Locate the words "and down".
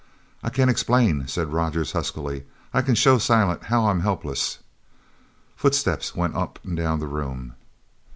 6.63-6.99